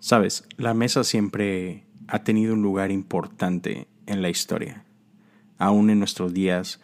Sabes, 0.00 0.46
la 0.56 0.74
mesa 0.74 1.02
siempre 1.02 1.84
ha 2.06 2.22
tenido 2.22 2.54
un 2.54 2.62
lugar 2.62 2.92
importante 2.92 3.88
en 4.06 4.22
la 4.22 4.28
historia. 4.28 4.84
Aún 5.58 5.90
en 5.90 5.98
nuestros 5.98 6.32
días, 6.32 6.80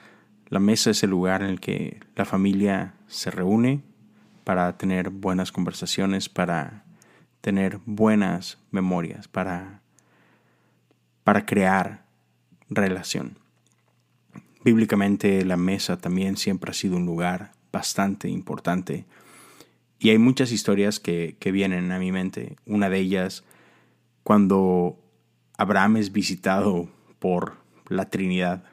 la 0.48 0.58
mesa 0.58 0.90
es 0.90 1.03
el 1.04 1.10
lugar 1.10 1.42
en 1.42 1.50
el 1.50 1.61
que 1.61 2.00
la 2.16 2.24
familia 2.24 2.95
se 3.06 3.30
reúne 3.30 3.82
para 4.42 4.77
tener 4.77 5.11
buenas 5.11 5.53
conversaciones, 5.53 6.29
para 6.29 6.85
tener 7.40 7.78
buenas 7.87 8.58
memorias, 8.72 9.28
para, 9.28 9.81
para 11.22 11.46
crear 11.46 12.04
relación. 12.69 13.38
Bíblicamente 14.65 15.44
la 15.44 15.56
mesa 15.56 15.99
también 15.99 16.37
siempre 16.37 16.73
ha 16.73 16.74
sido 16.74 16.96
un 16.96 17.06
lugar 17.06 17.52
bastante 17.70 18.28
importante 18.28 19.05
y 20.05 20.10
hay 20.10 20.18
muchas 20.18 20.52
historias 20.52 21.00
que, 21.00 21.36
que 21.41 21.50
vienen 21.50 21.91
a 21.91 21.98
mi 21.98 22.12
mente. 22.12 22.56
Una 22.66 22.91
de 22.91 22.98
ellas, 22.98 23.42
cuando 24.22 24.98
Abraham 25.56 25.96
es 25.96 26.12
visitado 26.12 26.90
por 27.18 27.56
la 27.88 28.10
Trinidad. 28.10 28.64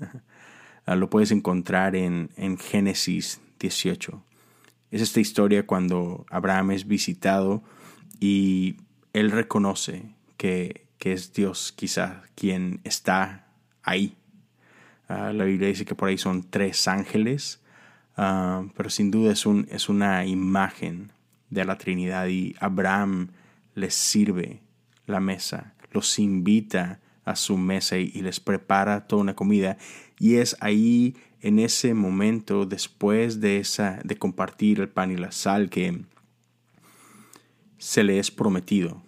Lo 0.86 1.08
puedes 1.08 1.30
encontrar 1.30 1.94
en, 1.94 2.30
en, 2.36 2.58
Génesis 2.58 3.40
18. 3.60 4.20
Es 4.90 5.00
esta 5.00 5.20
historia 5.20 5.64
cuando 5.64 6.26
Abraham 6.28 6.72
es 6.72 6.88
visitado 6.88 7.62
y 8.18 8.78
él 9.12 9.30
reconoce 9.30 10.16
que, 10.36 10.88
que 10.98 11.12
es 11.12 11.32
Dios 11.32 11.70
quizá 11.70 12.22
quien 12.34 12.80
está 12.82 13.46
ahí. 13.84 14.16
Uh, 15.08 15.32
la 15.32 15.44
Biblia 15.44 15.68
dice 15.68 15.84
que 15.84 15.94
por 15.94 16.08
ahí 16.08 16.18
son 16.18 16.50
tres 16.50 16.88
ángeles 16.88 17.59
Ah, 18.16 18.64
pero 18.76 18.90
sin 18.90 19.10
duda 19.10 19.32
es, 19.32 19.46
un, 19.46 19.66
es 19.70 19.88
una 19.88 20.26
imagen 20.26 21.12
de 21.48 21.64
la 21.64 21.78
Trinidad 21.78 22.28
y 22.28 22.54
Abraham 22.60 23.28
les 23.74 23.94
sirve 23.94 24.60
la 25.06 25.20
mesa, 25.20 25.74
los 25.92 26.18
invita 26.18 27.00
a 27.24 27.36
su 27.36 27.56
mesa 27.56 27.98
y, 27.98 28.10
les 28.10 28.40
prepara 28.40 29.06
toda 29.06 29.22
una 29.22 29.34
comida 29.34 29.76
y 30.18 30.36
es 30.36 30.56
ahí 30.60 31.16
en 31.40 31.58
ese 31.58 31.94
momento 31.94 32.66
después 32.66 33.40
de 33.40 33.58
esa 33.58 34.00
de 34.04 34.16
compartir 34.16 34.80
el 34.80 34.88
pan 34.88 35.10
y 35.10 35.16
la 35.16 35.32
sal 35.32 35.70
que 35.70 36.04
se 37.78 38.04
le 38.04 38.18
es 38.18 38.30
prometido 38.30 39.02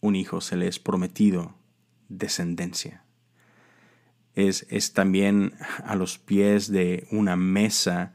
un 0.00 0.16
hijo, 0.16 0.40
se 0.40 0.56
le 0.56 0.66
es 0.66 0.78
prometido 0.78 1.54
descendencia. 2.08 3.04
Es, 4.34 4.66
es 4.68 4.92
también 4.92 5.54
a 5.84 5.94
los 5.94 6.18
pies 6.18 6.70
de 6.70 7.06
una 7.10 7.36
mesa 7.36 8.12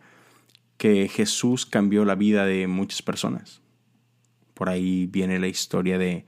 que 0.78 1.08
Jesús 1.08 1.66
cambió 1.66 2.06
la 2.06 2.16
vida 2.16 2.46
de 2.46 2.68
muchas 2.68 3.02
personas. 3.02 3.62
Por 4.54 4.70
ahí 4.70 5.08
viene 5.08 5.40
la 5.40 5.48
historia 5.48 5.98
de, 5.98 6.26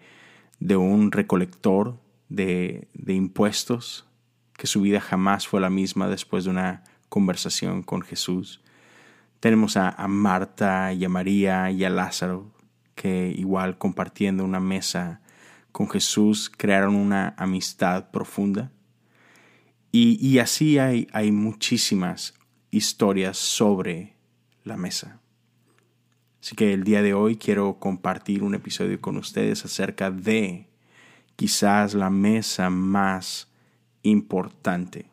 de 0.60 0.76
un 0.76 1.12
recolector 1.12 2.00
de, 2.30 2.88
de, 2.94 3.14
impuestos, 3.14 4.08
que 4.54 4.68
su 4.68 4.82
vida 4.82 5.00
jamás 5.00 5.48
fue 5.48 5.62
la 5.62 5.70
misma 5.70 6.08
después 6.08 6.44
de 6.44 6.52
una 6.52 6.84
conversación 7.10 7.82
con 7.84 8.02
Jesús. 8.02 8.62
Tenemos 9.40 9.78
a, 9.78 9.90
a 9.90 10.08
Marta 10.08 10.94
y 10.94 11.06
a 11.06 11.10
María 11.10 11.72
y 11.72 11.84
a 11.84 11.90
Lázaro, 11.90 12.52
que 12.96 13.34
igual 13.36 13.78
compartiendo 13.78 14.44
una 14.44 14.60
mesa 14.60 15.22
con 15.72 15.90
Jesús 15.90 16.52
crearon 16.56 16.96
una 16.96 17.36
amistad 17.38 18.12
profunda. 18.12 18.72
Y, 19.92 20.24
y 20.26 20.40
así 20.40 20.78
hay, 20.78 21.08
hay 21.14 21.32
muchísimas 21.32 22.36
historias 22.70 23.38
sobre 23.38 24.19
la 24.70 24.78
mesa. 24.78 25.20
Así 26.42 26.56
que 26.56 26.74
el 26.74 26.86
día 26.86 27.02
de 27.02 27.14
hoy 27.14 27.36
quiero 27.36 27.80
compartir 27.80 28.44
un 28.44 28.56
episodio 28.56 29.02
con 29.02 29.18
ustedes 29.18 29.66
acerca 29.66 30.10
de 30.10 30.68
quizás 31.36 31.94
la 31.94 32.10
mesa 32.10 32.70
más 32.70 33.50
importante. 34.04 35.06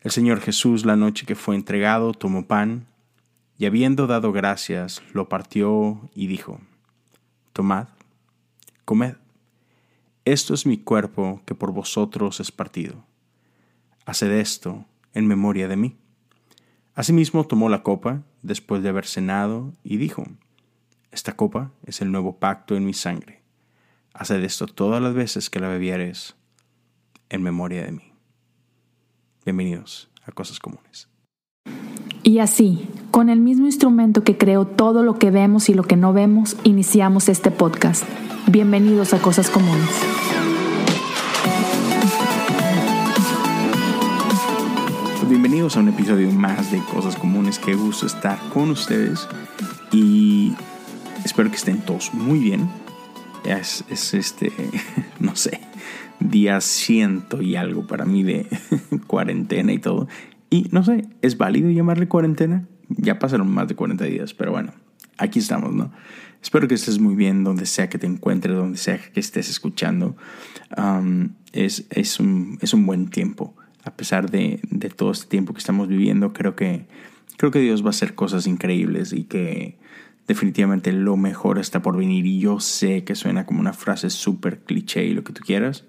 El 0.00 0.10
Señor 0.10 0.40
Jesús 0.40 0.86
la 0.86 0.96
noche 0.96 1.26
que 1.26 1.34
fue 1.34 1.56
entregado 1.56 2.12
tomó 2.14 2.46
pan 2.46 2.86
y 3.58 3.66
habiendo 3.66 4.06
dado 4.06 4.32
gracias 4.32 5.02
lo 5.12 5.28
partió 5.28 6.08
y 6.14 6.26
dijo, 6.26 6.60
Tomad, 7.52 7.88
comed, 8.84 9.16
esto 10.24 10.54
es 10.54 10.66
mi 10.66 10.78
cuerpo 10.78 11.42
que 11.44 11.54
por 11.54 11.72
vosotros 11.72 12.40
es 12.40 12.50
partido. 12.50 13.04
Haced 14.06 14.30
esto 14.30 14.84
en 15.12 15.26
memoria 15.26 15.68
de 15.68 15.76
mí. 15.76 15.96
Asimismo 16.96 17.46
tomó 17.46 17.68
la 17.68 17.82
copa, 17.82 18.22
después 18.40 18.82
de 18.82 18.88
haber 18.88 19.04
cenado, 19.04 19.74
y 19.84 19.98
dijo, 19.98 20.24
Esta 21.10 21.36
copa 21.36 21.70
es 21.84 22.00
el 22.00 22.10
nuevo 22.10 22.38
pacto 22.38 22.74
en 22.74 22.86
mi 22.86 22.94
sangre. 22.94 23.42
Haced 24.14 24.42
esto 24.42 24.66
todas 24.66 25.02
las 25.02 25.12
veces 25.12 25.50
que 25.50 25.60
la 25.60 25.68
bebieres 25.68 26.36
en 27.28 27.42
memoria 27.42 27.84
de 27.84 27.92
mí. 27.92 28.12
Bienvenidos 29.44 30.08
a 30.24 30.32
Cosas 30.32 30.58
Comunes. 30.58 31.10
Y 32.22 32.38
así, 32.38 32.88
con 33.10 33.28
el 33.28 33.40
mismo 33.40 33.66
instrumento 33.66 34.24
que 34.24 34.38
creó 34.38 34.66
todo 34.66 35.02
lo 35.02 35.18
que 35.18 35.30
vemos 35.30 35.68
y 35.68 35.74
lo 35.74 35.82
que 35.82 35.96
no 35.96 36.14
vemos, 36.14 36.56
iniciamos 36.64 37.28
este 37.28 37.50
podcast. 37.50 38.04
Bienvenidos 38.46 39.12
a 39.12 39.20
Cosas 39.20 39.50
Comunes. 39.50 40.35
Bienvenidos 45.46 45.76
a 45.76 45.80
un 45.80 45.90
episodio 45.90 46.28
más 46.32 46.72
de 46.72 46.80
Cosas 46.92 47.14
Comunes. 47.14 47.60
Qué 47.60 47.76
gusto 47.76 48.04
estar 48.04 48.36
con 48.52 48.68
ustedes 48.70 49.28
y 49.92 50.52
espero 51.24 51.50
que 51.50 51.54
estén 51.54 51.82
todos 51.82 52.12
muy 52.12 52.40
bien. 52.40 52.68
Es, 53.44 53.84
este, 54.12 54.50
no 55.20 55.36
sé, 55.36 55.60
día 56.18 56.60
ciento 56.60 57.42
y 57.42 57.54
algo 57.54 57.86
para 57.86 58.04
mí 58.04 58.24
de 58.24 58.48
cuarentena 59.06 59.72
y 59.72 59.78
todo. 59.78 60.08
Y 60.50 60.66
no 60.72 60.82
sé, 60.82 61.06
¿es 61.22 61.38
válido 61.38 61.70
llamarle 61.70 62.08
cuarentena? 62.08 62.66
Ya 62.88 63.20
pasaron 63.20 63.48
más 63.48 63.68
de 63.68 63.76
40 63.76 64.04
días, 64.04 64.34
pero 64.34 64.50
bueno, 64.50 64.72
aquí 65.16 65.38
estamos, 65.38 65.72
¿no? 65.72 65.92
Espero 66.42 66.66
que 66.66 66.74
estés 66.74 66.98
muy 66.98 67.14
bien 67.14 67.44
donde 67.44 67.66
sea 67.66 67.88
que 67.88 67.98
te 67.98 68.08
encuentres, 68.08 68.56
donde 68.56 68.78
sea 68.78 68.98
que 68.98 69.20
estés 69.20 69.48
escuchando. 69.48 70.16
es, 71.52 71.86
es, 71.90 72.18
un, 72.18 72.58
es 72.62 72.74
un 72.74 72.84
buen 72.84 73.10
tiempo 73.10 73.54
a 73.86 73.92
pesar 73.92 74.30
de, 74.30 74.60
todo 74.96 75.12
este 75.12 75.28
tiempo 75.28 75.54
que 75.54 75.60
estamos 75.60 75.86
viviendo, 75.86 76.32
creo 76.32 76.56
que, 76.56 76.86
creo 77.36 77.52
que 77.52 77.60
Dios 77.60 77.82
va 77.82 77.86
a 77.86 77.90
hacer 77.90 78.16
cosas 78.16 78.48
increíbles 78.48 79.12
y 79.12 79.24
que 79.24 79.78
definitivamente 80.26 80.92
lo 80.92 81.16
mejor 81.16 81.58
está 81.58 81.82
por 81.82 81.96
venir. 81.96 82.26
Y 82.26 82.40
yo 82.40 82.58
sé 82.58 83.04
que 83.04 83.14
suena 83.14 83.46
como 83.46 83.60
una 83.60 83.72
frase 83.72 84.10
súper 84.10 84.58
cliché 84.58 85.04
y 85.04 85.14
lo 85.14 85.22
que 85.22 85.32
tú 85.32 85.42
quieras, 85.46 85.84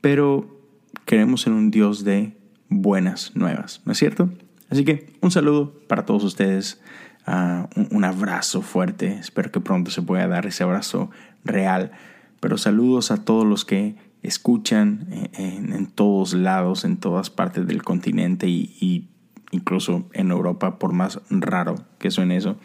pero 0.00 0.58
creemos 1.04 1.46
en 1.46 1.52
un 1.52 1.70
Dios 1.70 2.04
de 2.04 2.38
buenas 2.70 3.36
nuevas, 3.36 3.82
¿no 3.84 3.92
es 3.92 3.98
cierto? 3.98 4.30
Así 4.70 4.84
que 4.86 5.12
un 5.20 5.30
saludo 5.30 5.74
para 5.88 6.06
todos 6.06 6.24
ustedes, 6.24 6.80
ah, 7.26 7.68
un, 7.90 8.04
abrazo 8.04 8.62
fuerte, 8.62 9.18
espero 9.18 9.52
que 9.52 9.60
pronto 9.60 9.90
se 9.90 10.00
pueda 10.00 10.26
dar 10.26 10.46
ese 10.46 10.62
abrazo 10.62 11.10
real, 11.44 11.92
pero 12.40 12.56
saludos 12.56 13.10
a 13.10 13.24
todos 13.24 13.46
los 13.46 13.66
que 13.66 14.07
escuchan 14.22 15.06
en, 15.34 15.86
todos 15.86 16.34
lados, 16.34 16.84
en 16.84 16.96
todas 16.96 17.30
partes 17.30 17.66
del 17.66 17.82
continente 17.82 18.48
y, 18.48 19.08
incluso 19.50 20.08
en 20.12 20.30
Europa, 20.30 20.78
por 20.78 20.92
más 20.92 21.20
raro 21.30 21.76
que 21.98 22.10
suene 22.10 22.36
eso. 22.36 22.58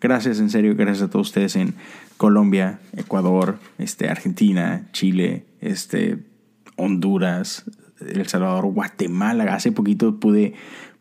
Gracias, 0.00 0.40
en 0.40 0.50
serio, 0.50 0.74
gracias 0.76 1.08
a 1.08 1.10
todos 1.10 1.28
ustedes 1.28 1.56
en 1.56 1.74
Colombia, 2.16 2.80
Ecuador, 2.96 3.58
este, 3.78 4.08
Argentina, 4.08 4.88
Chile, 4.92 5.46
este, 5.60 6.18
Honduras, 6.76 7.64
El 8.00 8.26
Salvador, 8.26 8.66
Guatemala. 8.66 9.44
Hace 9.54 9.72
poquito 9.72 10.20
pude, 10.20 10.54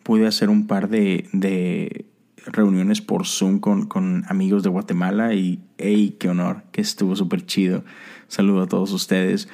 pude 0.04 0.28
hacer 0.28 0.50
un 0.50 0.68
par 0.68 0.90
de, 0.90 1.28
de 1.34 2.06
reuniones 2.46 3.02
por 3.02 3.26
Zoom 3.26 3.60
con, 3.60 3.88
con, 3.88 4.26
amigos 4.28 4.64
de 4.64 4.70
Guatemala 4.70 5.34
y, 5.34 5.64
hey, 5.78 6.16
qué 6.20 6.30
honor, 6.30 6.64
que 6.72 6.82
estuvo 6.82 7.16
súper 7.16 7.46
chido. 7.46 7.84
Saludo 8.28 8.64
a 8.64 8.68
todos 8.68 8.92
ustedes 8.92 9.50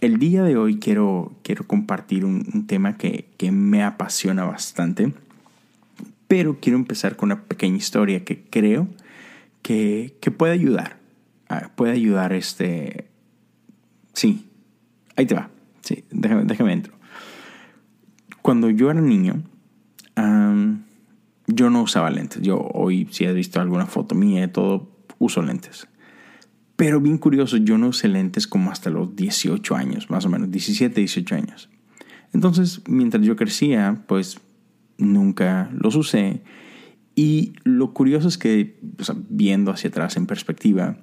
el 0.00 0.18
día 0.18 0.42
de 0.42 0.56
hoy 0.56 0.78
quiero, 0.78 1.36
quiero 1.42 1.66
compartir 1.66 2.24
un, 2.24 2.66
tema 2.66 2.96
que, 2.96 3.28
me 3.50 3.82
apasiona 3.82 4.44
bastante, 4.44 5.12
pero 6.26 6.58
quiero 6.60 6.78
empezar 6.78 7.16
con 7.16 7.32
una 7.32 7.42
pequeña 7.44 7.76
historia 7.76 8.24
que 8.24 8.44
creo 8.44 8.88
que, 9.62 10.16
puede 10.36 10.52
ayudar. 10.52 10.98
Ah, 11.48 11.70
puede 11.74 11.92
ayudar 11.92 12.32
este... 12.32 13.08
Sí, 14.12 14.48
ahí 15.16 15.26
te 15.26 15.34
va. 15.34 15.50
Sí, 15.80 16.04
déjame, 16.10 16.44
déjame 16.44 16.72
entro. 16.72 16.92
Cuando 18.42 18.68
yo 18.70 18.90
era 18.90 19.00
niño, 19.00 19.42
yo 21.46 21.70
no 21.70 21.82
usaba 21.82 22.10
lentes. 22.10 22.42
Yo 22.42 22.58
hoy, 22.74 23.08
si 23.10 23.24
has 23.24 23.34
visto 23.34 23.60
alguna 23.60 23.86
foto 23.86 24.14
mía 24.14 24.44
y 24.44 24.48
todo, 24.48 24.90
uso 25.18 25.42
lentes. 25.42 25.88
Pero 26.78 27.00
bien 27.00 27.18
curioso, 27.18 27.56
yo 27.56 27.76
no 27.76 27.88
usé 27.88 28.06
lentes 28.06 28.46
como 28.46 28.70
hasta 28.70 28.88
los 28.88 29.16
18 29.16 29.74
años, 29.74 30.10
más 30.10 30.24
o 30.26 30.28
menos, 30.28 30.48
17, 30.48 31.00
18 31.00 31.34
años. 31.34 31.68
Entonces, 32.32 32.82
mientras 32.86 33.26
yo 33.26 33.34
crecía, 33.34 34.04
pues 34.06 34.38
nunca 34.96 35.70
los 35.72 35.96
usé. 35.96 36.44
Y 37.16 37.54
lo 37.64 37.92
curioso 37.94 38.28
es 38.28 38.38
que, 38.38 38.78
viendo 39.28 39.72
hacia 39.72 39.90
atrás 39.90 40.16
en 40.16 40.26
perspectiva, 40.26 40.98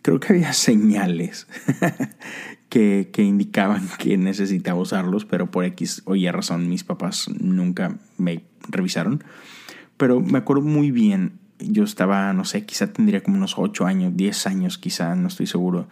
creo 0.00 0.20
que 0.20 0.32
había 0.32 0.52
señales 0.52 1.48
que, 2.68 3.10
que, 3.12 3.24
indicaban 3.24 3.82
que 3.98 4.16
necesitaba 4.18 4.80
usarlos, 4.80 5.24
pero 5.24 5.50
por 5.50 5.64
X 5.64 6.02
o 6.04 6.14
Y 6.14 6.30
razón 6.30 6.68
mis 6.68 6.84
papás 6.84 7.28
nunca 7.40 7.98
me 8.16 8.44
revisaron. 8.68 9.24
Pero 9.96 10.20
me 10.20 10.38
acuerdo 10.38 10.62
muy 10.62 10.92
bien, 10.92 11.40
yo 11.58 11.84
estaba, 11.84 12.32
no 12.32 12.44
sé, 12.44 12.64
quizá 12.64 12.92
tendría 12.92 13.22
como 13.22 13.36
unos 13.36 13.54
8 13.58 13.86
años, 13.86 14.16
10 14.16 14.46
años 14.46 14.78
quizá, 14.78 15.14
no 15.14 15.28
estoy 15.28 15.46
seguro. 15.46 15.88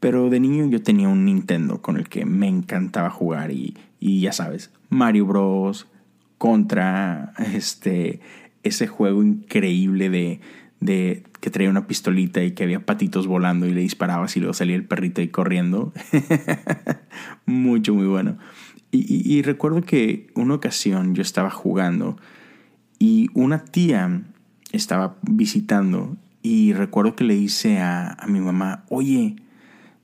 Pero 0.00 0.28
de 0.30 0.40
niño 0.40 0.66
yo 0.66 0.82
tenía 0.82 1.08
un 1.08 1.24
Nintendo 1.24 1.80
con 1.80 1.96
el 1.96 2.08
que 2.08 2.24
me 2.24 2.48
encantaba 2.48 3.10
jugar 3.10 3.50
y, 3.50 3.76
y 3.98 4.20
ya 4.20 4.32
sabes, 4.32 4.70
Mario 4.88 5.26
Bros, 5.26 5.86
Contra, 6.38 7.32
este, 7.54 8.20
ese 8.62 8.86
juego 8.86 9.22
increíble 9.22 10.10
de, 10.10 10.40
de 10.80 11.24
que 11.40 11.50
traía 11.50 11.70
una 11.70 11.86
pistolita 11.86 12.42
y 12.42 12.52
que 12.52 12.64
había 12.64 12.84
patitos 12.84 13.26
volando 13.26 13.66
y 13.66 13.72
le 13.72 13.80
disparabas 13.80 14.36
y 14.36 14.40
luego 14.40 14.52
salía 14.52 14.76
el 14.76 14.84
perrito 14.84 15.22
ahí 15.22 15.28
corriendo. 15.28 15.94
Mucho, 17.46 17.94
muy 17.94 18.06
bueno. 18.06 18.36
Y, 18.90 19.34
y, 19.34 19.42
recuerdo 19.42 19.82
que 19.82 20.28
una 20.34 20.54
ocasión 20.54 21.14
yo 21.14 21.22
estaba 21.22 21.50
jugando 21.50 22.16
y 22.98 23.28
una 23.34 23.64
tía 23.64 24.22
estaba 24.76 25.16
visitando 25.22 26.16
y 26.42 26.72
recuerdo 26.72 27.16
que 27.16 27.24
le 27.24 27.34
hice 27.34 27.78
a, 27.78 28.12
a 28.12 28.26
mi 28.26 28.40
mamá, 28.40 28.84
oye, 28.88 29.36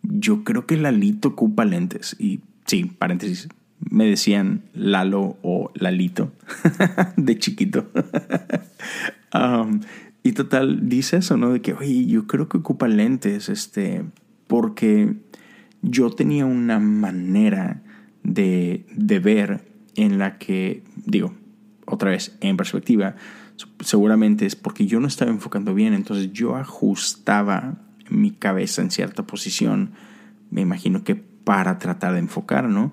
yo 0.03 0.45
creo 0.45 0.67
que 0.67 0.77
Lalito 0.77 1.29
ocupa 1.29 1.65
lentes. 1.65 2.17
Y 2.19 2.41
sí, 2.67 2.85
paréntesis, 2.85 3.49
me 3.91 4.07
decían 4.07 4.63
Lalo 4.75 5.37
o 5.43 5.71
Lalito 5.75 6.33
de 7.17 7.39
chiquito. 7.39 7.91
Y 10.25 10.33
total, 10.33 10.89
dice 10.89 11.17
eso, 11.17 11.37
¿no? 11.37 11.53
De 11.53 11.61
que, 11.61 11.73
oye, 11.73 12.07
yo 12.07 12.29
creo 12.29 12.49
que 12.49 12.59
ocupa 12.59 12.87
lentes, 12.87 13.49
este, 13.49 14.05
porque 14.47 15.17
yo 15.81 16.11
tenía 16.11 16.47
una 16.47 16.79
manera 16.79 17.83
de, 18.23 18.87
de 18.95 19.19
ver 19.19 19.65
en 19.97 20.19
la 20.19 20.39
que, 20.39 20.85
digo, 21.07 21.35
otra 21.87 22.11
vez, 22.11 22.37
en 22.41 22.57
perspectiva, 22.57 23.17
seguramente 23.81 24.47
es 24.47 24.57
porque 24.57 24.87
yo 24.87 25.01
no 25.01 25.07
estaba 25.07 25.31
enfocando 25.31 25.75
bien, 25.75 25.95
entonces 25.95 26.33
yo 26.33 26.57
ajustaba 26.57 27.79
mi 28.11 28.31
cabeza 28.31 28.83
en 28.83 28.91
cierta 28.91 29.25
posición, 29.25 29.93
me 30.51 30.61
imagino 30.61 31.05
que 31.05 31.15
para 31.15 31.79
tratar 31.79 32.13
de 32.13 32.21
enfocar, 32.21 32.69
¿no? 32.69 32.93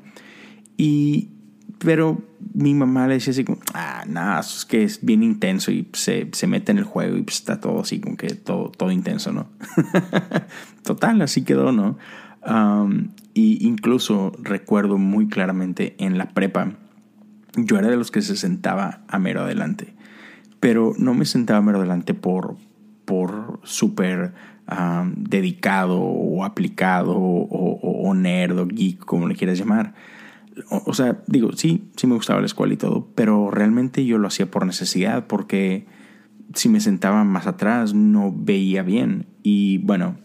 Y, 0.77 1.29
pero 1.77 2.21
mi 2.53 2.73
mamá 2.73 3.07
le 3.07 3.15
decía 3.15 3.31
así 3.31 3.43
como, 3.43 3.59
ah, 3.73 4.03
nada, 4.07 4.39
es 4.39 4.65
que 4.65 4.83
es 4.83 5.03
bien 5.03 5.23
intenso 5.23 5.71
y 5.71 5.87
se, 5.93 6.29
se 6.31 6.47
mete 6.47 6.71
en 6.71 6.77
el 6.77 6.83
juego 6.83 7.17
y 7.17 7.21
pues 7.21 7.37
está 7.37 7.59
todo 7.59 7.81
así 7.81 7.99
como 7.99 8.17
que 8.17 8.33
todo, 8.33 8.69
todo 8.69 8.91
intenso, 8.91 9.31
¿no? 9.31 9.49
Total, 10.83 11.21
así 11.21 11.43
quedó, 11.43 11.71
¿no? 11.71 11.97
y 13.33 13.67
incluso 13.67 14.31
recuerdo 14.41 14.97
muy 14.97 15.27
claramente 15.27 15.95
en 15.99 16.17
la 16.17 16.29
prepa, 16.29 16.71
yo 17.55 17.77
era 17.77 17.89
de 17.89 17.97
los 17.97 18.11
que 18.11 18.21
se 18.21 18.37
sentaba 18.37 19.01
a 19.07 19.19
mero 19.19 19.41
adelante, 19.41 19.93
pero 20.59 20.93
no 20.97 21.13
me 21.13 21.25
sentaba 21.25 21.61
mero 21.61 21.79
adelante 21.79 22.13
por, 22.13 22.55
por 23.05 23.59
súper 23.63 24.33
dedicado 25.15 25.99
o 25.99 26.43
aplicado 26.43 27.15
o, 27.17 27.79
o, 27.81 28.13
nerd 28.13 28.59
o 28.59 28.67
geek, 28.67 28.99
como 28.99 29.27
le 29.27 29.35
quieras 29.35 29.57
llamar 29.57 29.95
o, 30.69 30.93
sea, 30.93 31.21
digo, 31.27 31.51
sí, 31.53 31.89
sí 31.95 32.07
me 32.07 32.15
gustaba 32.15 32.39
la 32.39 32.45
escuela 32.45 32.73
y 32.73 32.77
todo, 32.77 33.07
pero 33.15 33.51
realmente 33.51 34.05
yo 34.05 34.17
lo 34.17 34.27
hacía 34.27 34.49
por 34.51 34.65
necesidad, 34.65 35.27
porque 35.27 35.85
si 36.53 36.69
me 36.69 36.79
sentaba 36.79 37.23
más 37.23 37.47
atrás 37.47 37.93
no 37.93 38.33
veía 38.35 38.83
bien. 38.83 39.27
Y 39.43 39.79
bueno, 39.79 40.17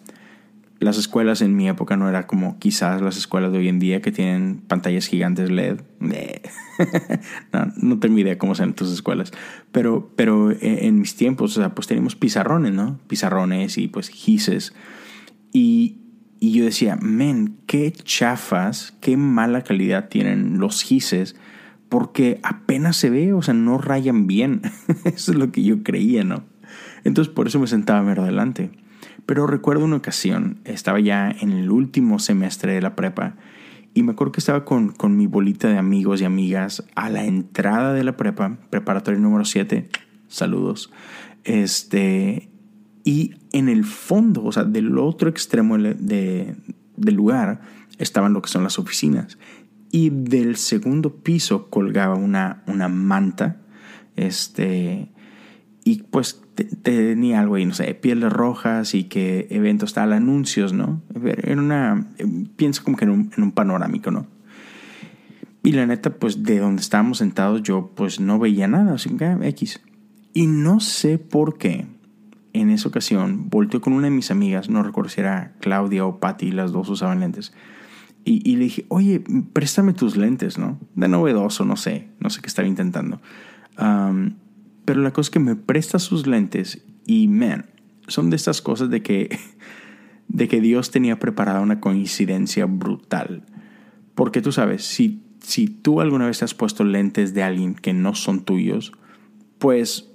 las 0.85 0.99
escuelas 0.99 1.41
en 1.41 1.57
mi 1.57 1.67
época 1.67 1.97
no 1.97 2.11
era 2.11 2.27
como 2.27 2.59
quizás 2.59 3.01
las 3.01 3.17
escuelas 3.17 3.53
de 3.53 3.59
hoy 3.59 3.69
en 3.69 3.79
día 3.79 4.03
que 4.03 4.13
tienen 4.13 4.61
pantallas 4.69 5.07
gigantes 5.07 5.51
LED. 5.51 5.81
no, 7.53 7.73
no, 7.79 7.99
tengo 7.99 8.19
idea 8.19 8.37
cómo 8.37 8.55
sean 8.55 8.75
tus 8.75 8.93
escuelas. 8.93 9.33
Pero, 9.73 10.13
pero 10.15 10.53
en 10.61 10.99
mis 10.99 11.17
tiempos, 11.17 11.57
o 11.57 11.61
sea, 11.63 11.75
pues 11.75 11.87
teníamos 11.87 12.17
pizarrones, 12.17 12.75
¿no? 12.75 13.01
Pizarrones 13.07 13.79
y 13.79 13.89
pues 13.89 14.11
gises. 14.11 14.75
Y, 15.55 15.97
y 16.39 16.53
yo 16.53 16.67
decía, 16.67 16.99
men, 17.01 17.57
qué 17.65 17.91
chafas, 17.91 18.95
qué 19.01 19.17
mala 19.17 19.65
calidad 19.65 20.11
tienen 20.11 20.59
los 20.59 20.83
gises, 20.83 21.35
porque 21.89 22.41
apenas 22.43 22.99
se 22.99 23.09
ve, 23.09 23.33
o 23.33 23.41
sea, 23.41 23.55
no 23.55 23.79
rayan 23.79 24.27
bien. 24.27 24.61
eso 25.07 25.33
es 25.33 25.39
lo 25.39 25.51
que 25.51 25.63
yo 25.63 25.83
creía, 25.83 26.25
¿no? 26.25 26.45
Entonces 27.05 27.33
por 27.33 27.47
eso 27.47 27.59
me 27.59 27.69
sentaba 27.69 28.03
mero 28.03 28.25
adelante. 28.25 28.84
Pero 29.27 29.47
recuerdo 29.47 29.85
una 29.85 29.97
ocasión, 29.97 30.59
estaba 30.65 31.01
ya 31.01 31.31
en 31.31 31.53
el 31.53 31.71
último 31.71 32.19
semestre 32.19 32.73
de 32.73 32.83
la 32.83 32.95
prepa, 32.95 33.37
y 33.95 34.03
me 34.03 34.13
acuerdo 34.13 34.33
que 34.33 34.41
estaba 34.41 34.65
con, 34.65 34.91
con 34.91 35.17
mi 35.17 35.27
bolita 35.27 35.69
de 35.69 35.79
amigos 35.79 36.21
y 36.21 36.25
amigas 36.25 36.85
a 36.97 37.11
la 37.11 37.25
entrada 37.25 37.93
de 37.93 38.05
la 38.05 38.17
prepa, 38.17 38.59
preparatoria 38.71 39.21
número 39.21 39.45
7, 39.45 39.89
saludos, 40.29 40.91
este, 41.45 42.49
y 43.05 43.35
en 43.53 43.69
el 43.69 43.85
fondo, 43.85 44.45
o 44.45 44.51
sea, 44.51 44.65
del 44.65 44.99
otro 44.99 45.29
extremo 45.29 45.77
de, 45.79 46.57
del 46.97 47.15
lugar, 47.15 47.61
estaban 47.99 48.33
lo 48.33 48.43
que 48.43 48.49
son 48.49 48.65
las 48.65 48.79
oficinas. 48.79 49.39
Y 49.91 50.11
del 50.11 50.57
segundo 50.57 51.15
piso 51.17 51.69
colgaba 51.69 52.15
una, 52.15 52.65
una 52.67 52.89
manta. 52.89 53.61
Este. 54.17 55.13
Y 55.85 56.03
pues 56.05 56.43
tenía 56.55 57.41
algo 57.41 57.57
ahí, 57.57 57.67
no 57.67 57.75
sé, 57.75 57.93
pieles 57.95 58.33
rojas 58.33 58.95
y 58.95 59.05
que 59.05 59.47
eventos 59.51 59.95
tal, 59.95 60.13
anuncios, 60.13 60.73
¿no? 60.73 61.03
Era 61.25 61.61
una. 61.61 62.07
Pienso 62.57 62.85
como 62.85 62.97
que 62.97 63.05
en 63.05 63.11
un, 63.11 63.31
en 63.37 63.43
un 63.43 63.53
panorámico, 63.53 64.11
¿no? 64.11 64.27
Y 65.63 65.73
la 65.73 65.87
neta, 65.87 66.11
pues 66.11 66.43
de 66.43 66.59
donde 66.59 66.83
estábamos 66.83 67.19
sentados, 67.19 67.63
yo 67.63 67.91
pues 67.95 68.21
no 68.21 68.39
veía 68.39 68.69
nada, 68.69 68.95
así 68.95 69.11
que 69.17 69.37
X. 69.41 69.81
Y 70.35 70.47
no 70.47 70.81
sé 70.81 71.19
por 71.19 71.57
qué, 71.57 71.87
en 72.53 72.71
esa 72.71 72.89
ocasión 72.89 73.49
volteó 73.51 73.81
con 73.81 73.93
una 73.95 74.05
de 74.05 74.11
mis 74.11 74.31
amigas, 74.31 74.69
no 74.69 74.83
recuerdo 74.83 75.11
si 75.11 75.21
era 75.21 75.55
Claudia 75.61 76.05
o 76.05 76.21
Patty, 76.21 76.53
las 76.53 76.73
dos 76.73 76.89
usaban 76.89 77.21
lentes. 77.21 77.53
Y, 78.27 78.57
le 78.57 78.65
dije, 78.65 78.87
oye, 78.89 79.23
préstame 79.53 79.93
tus 79.93 80.17
lentes, 80.17 80.57
¿no? 80.57 80.79
De 80.95 81.09
novedoso, 81.09 81.67
no 81.67 81.77
sé, 81.77 82.09
no 82.21 82.31
sé 82.31 82.41
qué 82.41 82.47
estaba 82.47 82.67
intentando. 82.67 83.21
Pero 84.85 85.01
la 85.01 85.13
cosa 85.13 85.29
es 85.29 85.31
que 85.31 85.39
me 85.39 85.57
presta 85.57 85.99
sus 85.99 86.27
lentes 86.27 86.85
y, 87.07 87.29
man, 87.29 87.67
son 88.07 88.31
de 88.31 88.37
estas 88.37 88.63
cosas 88.63 88.91
de 88.91 89.03
que, 89.03 89.39
de 90.29 90.49
que 90.49 90.61
Dios 90.61 90.91
tenía 90.91 91.19
preparada 91.19 91.61
una 91.61 91.81
coincidencia 91.81 92.67
brutal. 92.67 93.45
Porque 94.15 94.41
tú 94.41 94.53
sabes, 94.53 94.85
si, 94.85 95.23
si 95.41 95.67
tú 95.67 96.01
alguna 96.01 96.27
vez 96.27 96.43
has 96.43 96.55
puesto 96.55 96.85
lentes 96.85 97.35
de 97.35 97.43
alguien 97.43 97.75
que 97.75 97.93
no 97.93 98.15
son 98.15 98.45
tuyos, 98.45 98.93
pues 99.59 100.15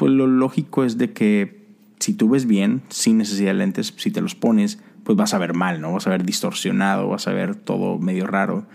pues 0.00 0.12
lo 0.12 0.26
lógico 0.26 0.82
es 0.82 0.96
de 0.96 1.12
que 1.12 1.60
si 1.98 2.14
tú 2.14 2.30
ves 2.30 2.46
bien, 2.46 2.80
sin 2.88 3.18
necesidad 3.18 3.50
de 3.50 3.58
lentes, 3.58 3.92
si 3.98 4.10
te 4.10 4.22
los 4.22 4.34
pones, 4.34 4.82
pues 5.04 5.14
vas 5.14 5.34
a 5.34 5.38
ver 5.38 5.52
mal, 5.52 5.82
¿no? 5.82 5.92
Vas 5.92 6.06
a 6.06 6.10
ver 6.10 6.24
distorsionado, 6.24 7.06
vas 7.06 7.28
a 7.28 7.34
ver 7.34 7.54
todo 7.54 7.98
medio 7.98 8.26
raro. 8.26 8.66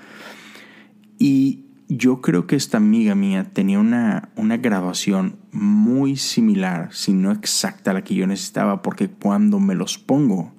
Y 1.17 1.64
yo 1.87 2.21
creo 2.21 2.47
que 2.47 2.55
esta 2.55 2.77
amiga 2.77 3.15
mía 3.15 3.51
tenía 3.53 3.79
una, 3.79 4.29
una 4.35 4.57
graduación 4.57 5.37
muy 5.51 6.17
similar, 6.17 6.89
si 6.91 7.13
no 7.13 7.31
exacta 7.31 7.91
a 7.91 7.93
la 7.93 8.03
que 8.03 8.15
yo 8.15 8.25
necesitaba, 8.25 8.81
porque 8.81 9.09
cuando 9.09 9.59
me 9.59 9.75
los 9.75 9.97
pongo, 9.97 10.51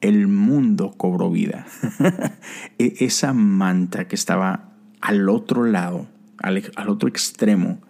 el 0.00 0.28
mundo 0.28 0.94
cobró 0.96 1.30
vida. 1.30 1.66
E, 2.78 2.94
esa 3.00 3.32
manta 3.32 4.06
que 4.06 4.14
estaba 4.14 4.72
al 5.00 5.28
otro 5.28 5.64
lado, 5.64 6.06
al, 6.38 6.62
al 6.76 6.88
otro 6.88 7.08
extremo, 7.08 7.80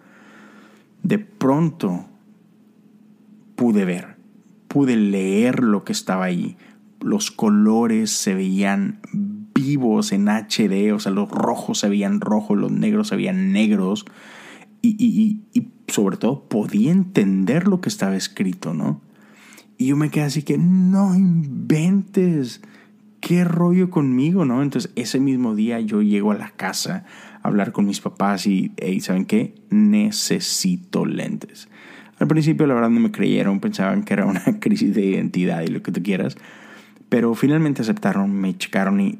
de 1.03 1.19
pronto 1.19 2.07
pude 3.55 3.85
ver, 3.85 4.17
pude 4.67 4.95
leer 4.95 5.63
lo 5.63 5.83
que 5.83 5.93
estaba 5.93 6.25
ahí. 6.25 6.57
Los 6.99 7.31
colores 7.31 8.11
se 8.11 8.33
veían 8.33 8.99
vivos 9.59 10.11
en 10.11 10.27
HD, 10.27 10.93
o 10.93 10.99
sea, 10.99 11.11
los 11.11 11.29
rojos 11.29 11.79
se 11.79 11.89
veían 11.89 12.21
rojos, 12.21 12.57
los 12.57 12.71
negros 12.71 13.09
se 13.09 13.15
veían 13.15 13.51
negros. 13.51 14.05
Y, 14.81 15.41
sobre 15.87 16.17
todo 16.17 16.47
podía 16.47 16.91
entender 16.91 17.67
lo 17.67 17.81
que 17.81 17.89
estaba 17.89 18.15
escrito, 18.15 18.73
¿no? 18.75 19.01
Y 19.77 19.87
yo 19.87 19.97
me 19.97 20.11
quedé 20.11 20.25
así 20.25 20.43
que, 20.43 20.57
no 20.57 21.15
inventes, 21.15 22.61
qué 23.19 23.43
rollo 23.43 23.89
conmigo, 23.89 24.45
¿no? 24.45 24.61
Entonces 24.61 24.91
ese 24.95 25.19
mismo 25.19 25.55
día 25.55 25.79
yo 25.79 26.01
llego 26.03 26.31
a 26.31 26.35
la 26.35 26.51
casa 26.51 27.05
hablar 27.41 27.71
con 27.71 27.85
mis 27.85 28.01
papás 28.01 28.45
y, 28.45 28.71
¿saben 29.01 29.25
qué? 29.25 29.55
Necesito 29.71 31.05
lentes. 31.05 31.69
Al 32.19 32.27
principio 32.27 32.67
la 32.67 32.75
verdad 32.75 32.89
no 32.89 32.99
me 32.99 33.11
creyeron, 33.11 33.59
pensaban 33.59 34.03
que 34.03 34.13
era 34.13 34.25
una 34.25 34.43
crisis 34.59 34.93
de 34.93 35.05
identidad 35.05 35.61
y 35.63 35.67
lo 35.67 35.81
que 35.81 35.91
tú 35.91 36.03
quieras, 36.03 36.37
pero 37.09 37.33
finalmente 37.33 37.81
aceptaron, 37.81 38.31
me 38.31 38.55
checaron 38.57 39.01
y 39.01 39.19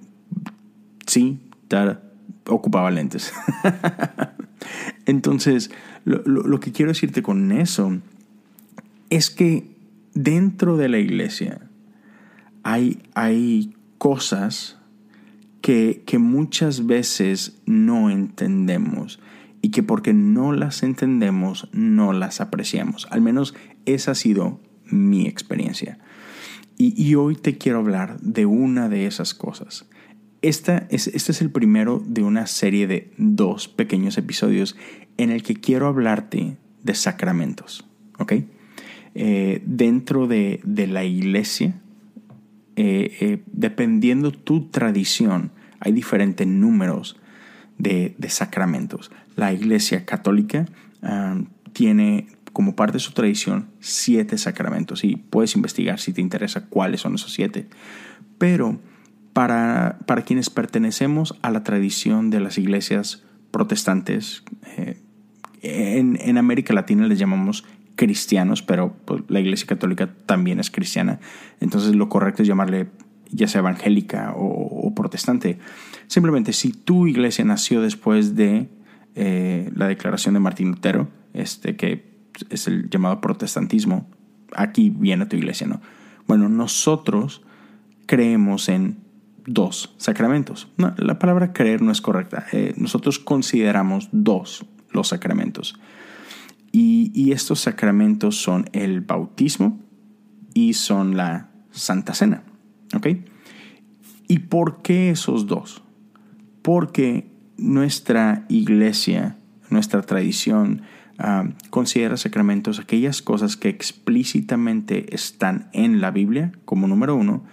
sí, 1.10 1.40
ocupaba 2.48 2.92
lentes. 2.92 3.34
Entonces, 5.06 5.72
lo, 6.06 6.60
que 6.60 6.72
quiero 6.72 6.92
decirte 6.92 7.22
con 7.22 7.52
eso 7.52 8.00
es 9.10 9.30
que 9.30 9.76
dentro 10.14 10.78
de 10.78 10.90
la 10.90 11.00
iglesia 11.00 11.62
hay, 12.64 13.02
hay 13.14 13.76
cosas 13.98 14.78
que, 15.62 16.04
que, 16.06 16.20
muchas 16.20 16.86
veces 16.86 17.60
no 17.66 18.10
entendemos 18.10 19.20
y 19.62 19.72
que 19.72 19.84
porque 19.84 20.14
no 20.14 20.54
las 20.54 20.84
entendemos 20.84 21.68
no 21.74 22.14
las 22.14 22.40
apreciamos. 22.40 23.08
Al 23.12 23.22
menos 23.22 23.56
esa 23.86 24.12
ha 24.12 24.16
sido 24.16 24.60
mi 24.86 25.28
experiencia. 25.28 26.00
Y, 26.82 27.14
hoy 27.16 27.36
te 27.36 27.58
quiero 27.58 27.80
hablar 27.80 28.22
de 28.22 28.46
una 28.46 28.88
de 28.88 29.06
esas 29.06 29.34
cosas. 29.34 29.86
Esta 30.42 30.88
es, 30.90 31.08
este 31.08 31.32
es 31.32 31.42
el 31.42 31.52
primero 31.52 32.02
de 32.06 32.24
una 32.24 32.48
serie 32.48 32.88
de 32.88 33.12
dos 33.18 33.68
pequeños 33.68 34.18
episodios 34.18 34.78
en 35.18 35.32
el 35.32 35.44
que 35.44 35.56
quiero 35.56 35.88
hablarte 35.88 36.58
de 36.84 36.96
sacramentos. 36.96 37.86
¿Ok? 38.18 38.34
Eh, 39.16 39.62
dentro 39.66 40.28
de, 40.28 40.62
la 40.66 41.04
iglesia, 41.04 41.76
eh, 42.76 43.18
eh, 43.20 43.44
dependiendo 43.52 44.32
tu 44.32 44.70
tradición, 44.70 45.52
hay 45.80 45.92
diferentes 45.92 46.48
números 46.48 47.20
de, 47.78 48.16
sacramentos. 48.30 49.12
La 49.36 49.52
iglesia 49.52 50.06
católica 50.06 50.66
ah, 51.02 51.42
tiene 51.74 52.28
como 52.54 52.76
parte 52.76 52.94
de 52.94 53.00
su 53.00 53.14
tradición 53.14 53.70
siete 53.80 54.38
sacramentos 54.38 55.04
y 55.04 55.16
puedes 55.16 55.56
investigar 55.56 56.00
si 56.00 56.14
te 56.14 56.22
interesa 56.22 56.66
cuáles 56.68 57.02
son 57.02 57.16
esos 57.16 57.34
siete. 57.34 57.68
Pero 58.38 58.80
para, 59.34 60.00
para 60.06 60.24
quienes 60.24 60.50
pertenecemos 60.50 61.38
a 61.42 61.52
la 61.52 61.64
tradición 61.64 62.30
de 62.30 62.40
las 62.40 62.58
iglesias 62.58 63.24
protestantes, 63.52 64.44
eh, 64.78 64.98
en, 65.62 66.18
en, 66.22 66.38
América 66.38 66.74
Latina 66.74 67.08
les 67.08 67.20
llamamos 67.20 67.66
cristianos, 67.96 68.62
pero 68.62 68.96
pues, 69.06 69.24
la 69.28 69.40
iglesia 69.40 69.68
católica 69.68 70.10
también 70.26 70.60
es 70.60 70.72
cristiana, 70.72 71.20
entonces 71.60 71.96
lo 71.96 72.08
correcto 72.08 72.44
es 72.44 72.48
llamarle 72.48 72.88
ya 73.32 73.48
sea 73.48 73.60
evangélica 73.60 74.34
o, 74.36 74.94
protestante. 74.96 75.60
Simplemente 76.08 76.54
si 76.54 76.72
tu 76.72 77.08
iglesia 77.08 77.46
nació 77.46 77.82
después 77.82 78.36
de 78.36 78.70
eh, 79.16 79.70
la 79.76 79.88
declaración 79.88 80.34
de 80.34 80.40
Martín 80.40 80.70
Lutero, 80.72 81.10
este, 81.34 81.76
que 81.76 82.10
es 82.50 82.68
el 82.68 82.90
llamado 82.90 83.22
protestantismo, 83.22 84.10
aquí 84.56 84.90
viene 84.90 85.26
tu 85.26 85.36
iglesia, 85.36 85.68
¿no? 85.68 85.82
Bueno, 86.28 86.50
nosotros 86.50 87.44
creemos 88.06 88.70
en 88.70 88.98
dos 89.54 89.94
sacramentos. 89.98 90.72
la 90.78 91.20
palabra 91.20 91.54
creer 91.54 91.82
no 91.82 91.92
es 91.92 92.02
correcta. 92.02 92.46
Eh, 92.52 92.74
nosotros 92.78 93.20
consideramos 93.20 94.10
dos 94.12 94.66
los 94.92 95.10
sacramentos. 95.10 95.80
Y, 96.72 97.32
estos 97.32 97.60
sacramentos 97.60 98.38
son 98.42 98.70
el 98.74 99.02
bautismo 99.02 99.80
y 100.54 100.74
son 100.74 101.18
la 101.18 101.50
Santa 101.72 102.14
Cena. 102.14 102.44
¿Ok? 102.96 103.08
¿Y 104.28 104.40
por 104.40 104.82
qué 104.82 105.10
esos 105.10 105.48
dos? 105.48 105.84
Porque 106.62 107.32
nuestra 107.58 108.46
iglesia, 108.50 109.38
nuestra 109.70 110.02
tradición, 110.02 110.84
Ah, 111.22 111.44
considera 111.70 112.16
sacramentos 112.16 112.80
aquellas 112.80 113.22
cosas 113.22 113.58
que 113.58 113.68
explícitamente 113.68 115.14
están 115.14 115.70
en 115.74 116.00
la 116.00 116.12
Biblia 116.12 116.54
como 116.64 116.88
número 116.88 117.14
uno 117.14 117.44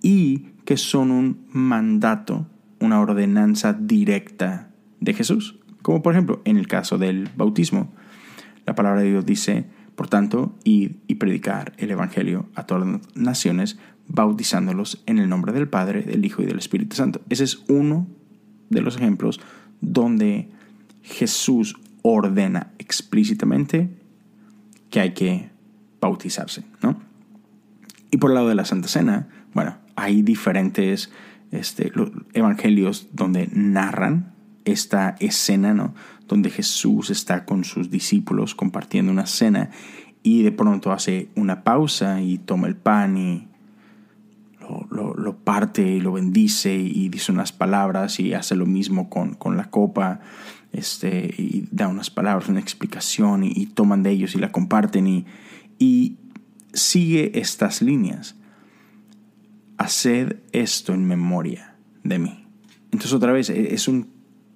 y 0.00 0.49
que 0.64 0.76
son 0.76 1.10
un 1.10 1.46
mandato, 1.52 2.46
una 2.80 3.00
ordenanza 3.00 3.72
directa 3.72 4.70
de 5.00 5.14
Jesús. 5.14 5.58
Como 5.82 6.02
por 6.02 6.12
ejemplo 6.12 6.42
en 6.44 6.56
el 6.56 6.66
caso 6.66 6.98
del 6.98 7.28
bautismo. 7.36 7.92
La 8.66 8.74
palabra 8.74 9.00
de 9.00 9.10
Dios 9.10 9.26
dice, 9.26 9.64
por 9.96 10.08
tanto, 10.08 10.54
id 10.64 10.92
y 11.06 11.16
predicar 11.16 11.72
el 11.78 11.90
Evangelio 11.90 12.48
a 12.54 12.66
todas 12.66 12.86
las 12.86 13.16
naciones, 13.16 13.78
bautizándolos 14.08 15.02
en 15.06 15.18
el 15.18 15.28
nombre 15.28 15.52
del 15.52 15.68
Padre, 15.68 16.02
del 16.02 16.24
Hijo 16.24 16.42
y 16.42 16.46
del 16.46 16.58
Espíritu 16.58 16.96
Santo. 16.96 17.20
Ese 17.28 17.44
es 17.44 17.64
uno 17.68 18.06
de 18.68 18.82
los 18.82 18.96
ejemplos 18.96 19.40
donde 19.80 20.50
Jesús 21.02 21.76
ordena 22.02 22.72
explícitamente 22.78 23.90
que 24.90 25.00
hay 25.00 25.12
que 25.14 25.50
bautizarse, 26.00 26.64
¿no? 26.82 27.00
Y 28.10 28.16
por 28.16 28.30
el 28.30 28.34
lado 28.34 28.48
de 28.48 28.54
la 28.54 28.64
Santa 28.64 28.88
Cena, 28.88 29.28
bueno, 29.54 29.76
hay 29.96 30.22
diferentes 30.22 31.10
este, 31.50 31.92
evangelios 32.32 33.08
donde 33.12 33.48
narran 33.52 34.32
esta 34.64 35.16
escena, 35.20 35.74
¿no? 35.74 35.94
Donde 36.28 36.50
Jesús 36.50 37.10
está 37.10 37.44
con 37.44 37.64
sus 37.64 37.90
discípulos 37.90 38.54
compartiendo 38.54 39.10
una 39.10 39.26
cena 39.26 39.70
y 40.22 40.42
de 40.42 40.52
pronto 40.52 40.92
hace 40.92 41.28
una 41.34 41.64
pausa 41.64 42.20
y 42.20 42.38
toma 42.38 42.68
el 42.68 42.76
pan 42.76 43.16
y 43.16 43.48
lo, 44.90 45.36
parte 45.38 45.82
y 45.82 46.00
lo 46.00 46.12
bendice 46.12 46.76
y 46.76 47.08
dice 47.08 47.32
unas 47.32 47.52
palabras 47.52 48.20
y 48.20 48.34
hace 48.34 48.54
lo 48.54 48.66
mismo 48.66 49.10
con, 49.10 49.34
con 49.34 49.56
la 49.56 49.70
copa 49.70 50.20
este, 50.72 51.34
y 51.36 51.66
da 51.70 51.88
unas 51.88 52.10
palabras, 52.10 52.48
una 52.48 52.60
explicación 52.60 53.42
y, 53.44 53.66
toman 53.66 54.02
de 54.02 54.10
ellos 54.10 54.34
y 54.34 54.38
la 54.38 54.52
comparten 54.52 55.06
y, 55.06 55.26
y 55.78 56.18
sigue 56.72 57.38
estas 57.40 57.82
líneas. 57.82 58.36
Haced 59.80 60.36
esto 60.52 60.92
en 60.92 61.06
memoria 61.06 61.74
de 62.04 62.18
mí. 62.18 62.46
Entonces 62.92 63.14
otra 63.14 63.32
vez 63.32 63.48
e, 63.48 63.74
es 63.74 63.88
un, 63.88 64.10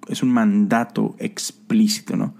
es 0.07 0.21
un 0.21 0.29
mandato 0.29 1.15
explícito, 1.17 2.15
¿no? 2.15 2.35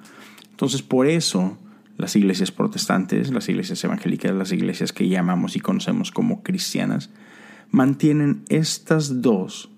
Entonces 0.52 0.84
por 0.84 1.08
eso 1.08 1.58
las 1.98 2.16
iglesias 2.16 2.52
protestantes, 2.52 3.32
las 3.32 3.50
iglesias 3.50 3.84
evangélicas, 3.84 4.36
las 4.36 4.52
iglesias 4.52 4.94
que 4.94 5.10
llamamos 5.10 5.56
y 5.56 5.62
conocemos 5.62 6.12
como 6.12 6.44
cristianas, 6.44 7.10
mantienen 7.72 8.44
estas 8.50 9.24
dos 9.24 9.72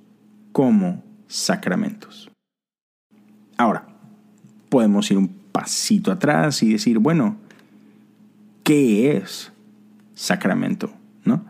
como 0.52 1.02
sacramentos. 1.28 2.30
Ahora, 3.56 3.88
podemos 4.68 5.10
ir 5.12 5.18
un 5.18 5.30
pasito 5.54 6.12
atrás 6.12 6.62
y 6.62 6.74
decir, 6.74 7.00
bueno, 7.00 7.38
¿qué 8.64 9.16
es 9.16 9.54
sacramento? 10.14 10.92
¿No? 11.24 11.46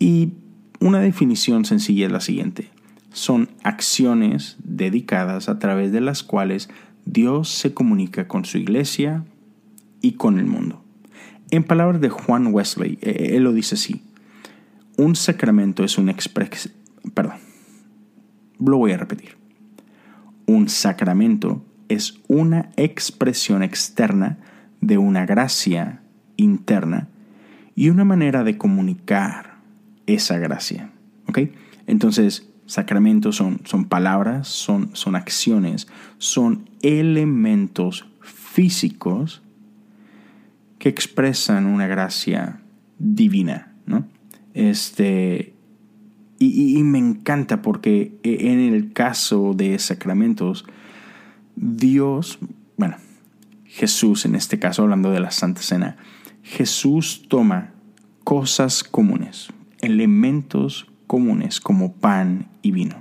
Y 0.00 0.32
una 0.82 0.98
definición 0.98 1.64
sencilla 1.64 2.06
es 2.06 2.12
la 2.12 2.20
siguiente. 2.20 2.68
Son 3.12 3.48
acciones 3.62 4.56
dedicadas 4.64 5.48
a 5.48 5.58
través 5.58 5.92
de 5.92 6.00
las 6.00 6.24
cuales 6.24 6.68
Dios 7.04 7.48
se 7.50 7.72
comunica 7.72 8.26
con 8.26 8.44
su 8.44 8.58
iglesia 8.58 9.24
y 10.00 10.12
con 10.12 10.38
el 10.38 10.46
mundo. 10.46 10.82
En 11.50 11.62
palabras 11.62 12.00
de 12.00 12.08
Juan 12.08 12.48
Wesley, 12.52 12.98
eh, 13.00 13.32
él 13.34 13.44
lo 13.44 13.52
dice 13.52 13.76
así. 13.76 14.02
Un 14.96 15.14
sacramento 15.14 15.84
es 15.84 15.98
un 15.98 16.08
expresión... 16.08 16.74
Perdón. 17.14 17.36
Lo 18.58 18.78
voy 18.78 18.92
a 18.92 18.96
repetir. 18.96 19.36
Un 20.46 20.68
sacramento 20.68 21.64
es 21.88 22.20
una 22.26 22.70
expresión 22.76 23.62
externa 23.62 24.38
de 24.80 24.98
una 24.98 25.26
gracia 25.26 26.02
interna 26.36 27.08
y 27.76 27.90
una 27.90 28.04
manera 28.04 28.42
de 28.42 28.58
comunicar 28.58 29.51
esa 30.06 30.38
gracia. 30.38 30.90
¿Ok? 31.28 31.38
Entonces, 31.86 32.48
sacramentos 32.66 33.36
son, 33.36 33.60
son 33.64 33.86
palabras, 33.86 34.48
son, 34.48 34.90
son 34.94 35.16
acciones, 35.16 35.88
son 36.18 36.68
elementos 36.82 38.06
físicos 38.20 39.42
que 40.78 40.88
expresan 40.88 41.66
una 41.66 41.86
gracia 41.86 42.60
divina, 42.98 43.72
¿no? 43.86 44.06
Este, 44.54 45.54
y, 46.38 46.82
me 46.82 46.98
encanta 46.98 47.62
porque 47.62 48.18
en 48.24 48.58
el 48.74 48.92
caso 48.92 49.54
de 49.54 49.78
sacramentos, 49.78 50.64
Dios, 51.54 52.40
bueno, 52.76 52.96
Jesús 53.64 54.24
en 54.24 54.34
este 54.34 54.58
caso, 54.58 54.82
hablando 54.82 55.12
de 55.12 55.20
la 55.20 55.30
Santa 55.30 55.62
Cena, 55.62 55.96
Jesús 56.42 57.26
toma 57.28 57.72
cosas 58.24 58.82
comunes, 58.82 59.48
elementos 59.82 60.86
comunes 61.06 61.60
como 61.60 61.92
pan 61.92 62.48
y 62.62 62.70
vino. 62.70 62.96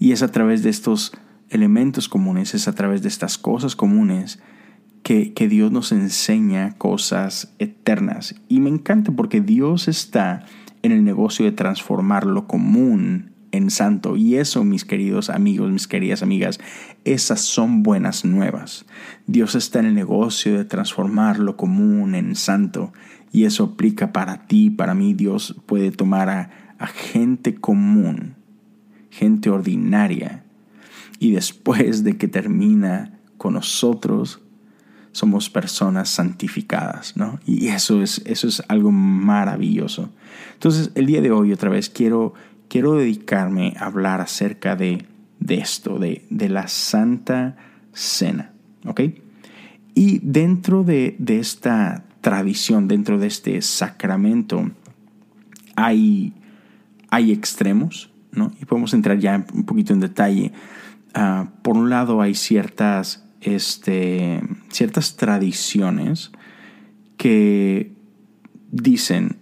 Y 0.00 0.12
es 0.12 0.22
a 0.22 0.32
través 0.32 0.62
de 0.62 0.70
estos 0.70 1.12
elementos 1.50 2.08
comunes, 2.08 2.54
es 2.54 2.66
a 2.66 2.74
través 2.74 3.02
de 3.02 3.08
estas 3.08 3.38
cosas 3.38 3.76
comunes 3.76 4.40
que, 5.02 5.32
que, 5.32 5.48
Dios 5.48 5.70
nos 5.70 5.92
enseña 5.92 6.76
cosas 6.76 7.54
eternas. 7.58 8.34
Y 8.48 8.60
me 8.60 8.70
encanta 8.70 9.12
porque 9.12 9.40
Dios 9.40 9.88
está 9.88 10.44
en 10.82 10.92
el 10.92 11.04
negocio 11.04 11.44
de 11.44 11.52
transformar 11.52 12.26
lo 12.26 12.46
común 12.46 13.30
en 13.52 13.70
santo. 13.70 14.16
Y 14.16 14.36
eso, 14.36 14.64
mis 14.64 14.84
queridos 14.84 15.30
amigos, 15.30 15.70
mis 15.70 15.88
queridas 15.88 16.22
amigas, 16.22 16.60
esas 17.04 17.40
son 17.40 17.82
buenas 17.82 18.24
nuevas. 18.24 18.86
Dios 19.26 19.54
está 19.54 19.80
en 19.80 19.86
el 19.86 19.94
negocio 19.94 20.56
de 20.56 20.64
transformar 20.64 21.38
lo 21.38 21.56
común 21.56 22.14
en 22.14 22.36
santo. 22.36 22.92
Y 23.32 23.44
eso 23.44 23.64
aplica 23.64 24.12
para 24.12 24.46
ti, 24.46 24.70
para 24.70 24.94
mí. 24.94 25.14
Dios 25.14 25.56
puede 25.66 25.90
tomar 25.90 26.28
a, 26.28 26.74
a 26.78 26.86
gente 26.86 27.54
común, 27.54 28.34
gente 29.10 29.50
ordinaria, 29.50 30.44
y 31.18 31.32
después 31.32 32.02
de 32.02 32.16
que 32.16 32.28
termina 32.28 33.20
con 33.36 33.54
nosotros, 33.54 34.40
somos 35.12 35.50
personas 35.50 36.08
santificadas, 36.08 37.16
¿no? 37.16 37.38
Y 37.44 37.68
eso 37.68 38.02
es, 38.02 38.22
eso 38.24 38.48
es 38.48 38.62
algo 38.68 38.90
maravilloso. 38.90 40.10
Entonces, 40.54 40.90
el 40.94 41.06
día 41.06 41.20
de 41.20 41.30
hoy 41.30 41.52
otra 41.52 41.68
vez 41.68 41.90
quiero, 41.90 42.34
quiero 42.68 42.94
dedicarme 42.94 43.74
a 43.78 43.86
hablar 43.86 44.20
acerca 44.20 44.76
de, 44.76 45.04
de 45.40 45.56
esto, 45.56 45.98
de, 45.98 46.24
de, 46.30 46.48
la 46.48 46.68
Santa 46.68 47.56
Cena, 47.92 48.52
¿ok? 48.86 49.00
Y 49.94 50.20
dentro 50.22 50.84
de, 50.84 51.16
de 51.18 51.40
esta 51.40 52.04
tradición, 52.20 52.88
dentro 52.88 53.18
de 53.18 53.26
este 53.26 53.60
sacramento, 53.62 54.70
hay, 55.76 56.34
hay 57.10 57.32
extremos, 57.32 58.10
¿no? 58.32 58.52
Y 58.60 58.64
podemos 58.64 58.94
entrar 58.94 59.18
ya 59.18 59.44
un 59.52 59.64
poquito 59.64 59.92
en 59.92 60.00
detalle. 60.00 60.52
Uh, 61.14 61.46
por 61.62 61.76
un 61.76 61.90
lado 61.90 62.20
hay 62.20 62.34
ciertas 62.34 63.24
este, 63.40 64.42
ciertas 64.70 65.16
tradiciones 65.16 66.30
que 67.16 67.92
dicen, 68.70 69.36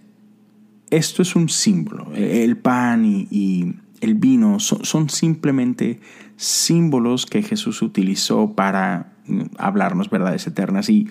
esto 0.89 1.21
es 1.21 1.35
un 1.35 1.49
símbolo, 1.49 2.11
el 2.15 2.57
pan 2.57 3.05
y, 3.05 3.75
el 4.01 4.15
vino 4.15 4.61
son, 4.61 5.09
simplemente 5.09 5.99
símbolos 6.37 7.25
que 7.25 7.43
Jesús 7.43 7.81
utilizó 7.81 8.53
para 8.53 9.11
hablarnos 9.57 10.09
verdades 10.09 10.47
eternas 10.47 10.89
y 10.89 11.09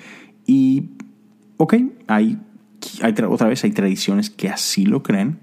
ok, 1.59 1.75
hay, 2.07 2.39
otra 3.29 3.49
vez 3.49 3.63
hay 3.65 3.73
tradiciones 3.73 4.31
que 4.31 4.49
así 4.49 4.87
lo 4.87 5.03
creen 5.03 5.39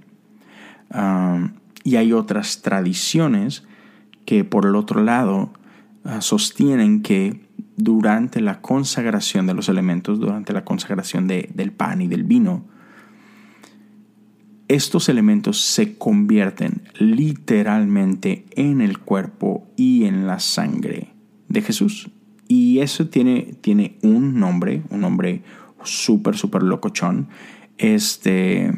um, 0.93 1.51
y 1.84 1.98
hay 1.98 2.12
otras 2.12 2.63
tradiciones 2.63 3.63
que 4.25 4.43
por 4.43 4.65
el 4.65 4.75
otro 4.75 5.03
lado 5.03 5.51
Ah, 6.07 6.22
sostienen 6.22 7.01
que 7.01 7.39
durante 7.77 8.39
la 8.39 8.62
consagración 8.62 9.48
de 9.48 9.55
los 9.55 9.69
elementos, 9.69 10.19
durante 10.19 10.53
la 10.53 10.63
consagración 10.63 11.27
del 11.27 11.72
pan 11.72 12.00
y 12.03 12.07
del 12.07 12.24
vino, 12.24 12.63
estos 14.67 15.10
elementos 15.10 15.62
se 15.62 15.98
convierten 15.98 16.84
literalmente 17.00 18.45
en 18.51 18.81
el 18.81 19.00
cuerpo 19.00 19.67
y 19.77 20.05
en 20.05 20.27
la 20.27 20.39
sangre 20.39 21.10
de 21.50 21.63
Jesús. 21.63 22.12
Y 22.48 22.79
eso 22.79 23.07
tiene, 23.07 23.55
tiene 23.62 23.98
un 24.03 24.39
nombre, 24.39 24.84
un 24.91 25.01
nombre 25.01 25.41
súper, 25.86 26.36
súper 26.36 26.63
locochón. 26.63 27.27
Este, 27.77 28.72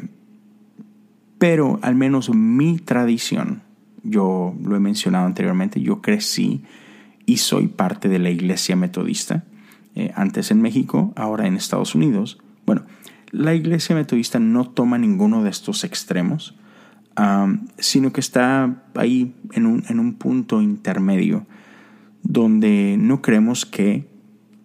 pero 1.38 1.78
al 1.82 1.94
menos 1.94 2.30
mi 2.34 2.78
tradición, 2.78 3.62
yo 4.02 4.54
lo 4.62 4.76
he 4.76 4.80
mencionado 4.80 5.26
anteriormente, 5.26 5.80
yo 5.80 6.00
crecí 6.00 6.62
y 7.26 7.38
soy 7.38 7.68
parte 7.68 8.08
de 8.08 8.18
la 8.18 8.30
iglesia 8.30 8.76
metodista, 8.76 9.44
eh, 9.94 10.12
antes 10.14 10.50
en 10.50 10.62
México, 10.62 11.12
ahora 11.16 11.46
en 11.46 11.56
Estados 11.56 11.94
Unidos. 11.94 12.38
Bueno, 12.66 12.82
la 13.30 13.54
iglesia 13.54 13.94
metodista 13.94 14.38
no 14.38 14.68
toma 14.68 14.98
ninguno 14.98 15.42
de 15.42 15.50
estos 15.50 15.84
extremos, 15.84 16.54
sino 17.78 18.12
que 18.12 18.20
está 18.20 18.84
ahí 18.94 19.34
en 19.52 19.66
un, 19.66 19.84
en 19.88 19.98
un 19.98 20.14
punto 20.14 20.62
intermedio 20.62 21.46
donde 22.22 22.96
no 22.96 23.22
creemos 23.22 23.66
que 23.66 24.07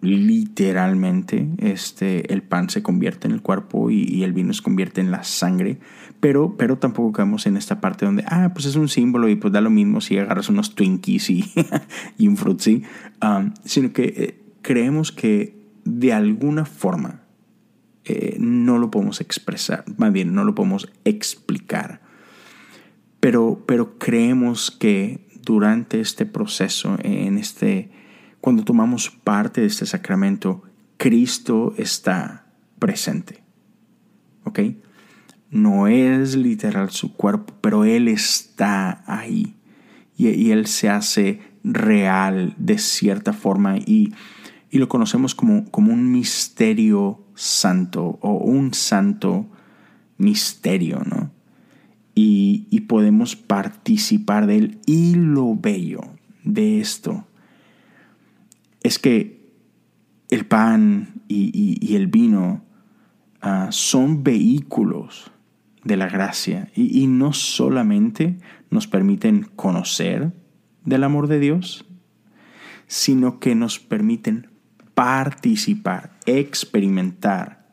literalmente 0.04 1.48
este, 1.58 2.32
el 2.32 2.42
pan 2.42 2.70
se 2.70 2.82
convierte 2.82 3.26
en 3.26 3.34
el 3.34 3.42
cuerpo 3.42 3.90
y, 3.90 4.22
el 4.22 4.32
vino 4.32 4.52
se 4.52 4.62
convierte 4.62 5.00
en 5.00 5.10
la 5.10 5.24
sangre, 5.24 5.78
pero, 6.20 6.56
pero 6.56 6.78
tampoco 6.78 7.12
caemos 7.12 7.46
en 7.46 7.56
esta 7.56 7.80
parte 7.80 8.06
donde, 8.06 8.24
ah, 8.28 8.50
pues 8.54 8.66
es 8.66 8.76
un 8.76 8.88
símbolo 8.88 9.28
y 9.28 9.36
pues 9.36 9.52
da 9.52 9.60
lo 9.60 9.70
mismo 9.70 10.00
si 10.00 10.18
agarras 10.18 10.48
unos 10.48 10.74
Twinkies 10.74 11.30
y, 11.30 11.44
un 12.26 12.36
Fruitsy, 12.36 12.82
um, 13.22 13.52
sino 13.64 13.92
que 13.92 14.14
eh, 14.16 14.40
creemos 14.62 15.12
que 15.12 15.56
de 15.84 16.12
alguna 16.12 16.64
forma 16.64 17.22
eh, 18.04 18.36
no 18.38 18.78
lo 18.78 18.90
podemos 18.90 19.20
expresar, 19.20 19.84
más 19.96 20.12
bien 20.12 20.34
no 20.34 20.44
lo 20.44 20.54
podemos 20.54 20.90
explicar, 21.04 22.00
pero, 23.20 23.62
pero 23.66 23.98
creemos 23.98 24.70
que 24.70 25.26
durante 25.42 26.00
este 26.00 26.26
proceso, 26.26 26.96
en 27.02 27.38
este 27.38 27.90
cuando 28.44 28.62
tomamos 28.62 29.08
parte 29.08 29.62
de 29.62 29.68
este 29.68 29.86
sacramento, 29.86 30.64
Cristo 30.98 31.72
está 31.78 32.44
presente. 32.78 33.42
¿Ok? 34.44 34.60
No 35.50 35.88
es 35.88 36.36
literal 36.36 36.90
su 36.90 37.14
cuerpo, 37.14 37.54
pero 37.62 37.86
Él 37.86 38.06
está 38.06 39.02
ahí. 39.06 39.54
Y, 40.18 40.50
Él 40.50 40.66
se 40.66 40.90
hace 40.90 41.40
real 41.62 42.54
de 42.58 42.76
cierta 42.76 43.32
forma 43.32 43.78
y, 43.78 44.12
lo 44.72 44.90
conocemos 44.90 45.34
como, 45.34 45.64
un 45.72 46.12
misterio 46.12 47.24
santo 47.34 48.18
o 48.20 48.34
un 48.34 48.74
santo 48.74 49.46
misterio, 50.18 51.00
¿no? 51.06 51.30
Y, 52.14 52.66
y 52.68 52.80
podemos 52.80 53.36
participar 53.36 54.46
de 54.46 54.58
Él. 54.58 54.78
Y 54.84 55.14
lo 55.14 55.56
bello 55.56 56.02
de 56.44 56.82
esto 56.82 57.24
es 58.84 58.98
que 58.98 59.50
el 60.30 60.46
pan 60.46 61.22
y, 61.26 61.96
el 61.96 62.06
vino 62.06 62.62
ah, 63.40 63.68
son 63.70 64.22
vehículos 64.22 65.32
de 65.82 65.96
la 65.96 66.08
gracia 66.08 66.70
y, 66.76 67.06
no 67.06 67.32
solamente 67.32 68.38
nos 68.70 68.86
permiten 68.86 69.48
conocer 69.56 70.32
del 70.84 71.02
amor 71.02 71.28
de 71.28 71.40
Dios, 71.40 71.86
sino 72.86 73.40
que 73.40 73.54
nos 73.54 73.78
permiten 73.78 74.50
participar, 74.94 76.18
experimentar 76.26 77.66